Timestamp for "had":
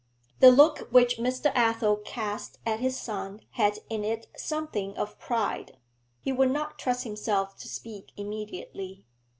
3.51-3.77